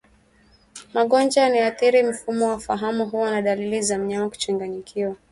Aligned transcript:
Magonjwa 0.93 1.43
yanayoathiri 1.43 2.03
mfumo 2.03 2.49
wa 2.49 2.59
fahamu 2.59 3.05
huwa 3.05 3.31
na 3.31 3.41
dalili 3.41 3.81
za 3.81 3.97
mnyama 3.97 4.29
kuchanganyikiwa 4.29 5.15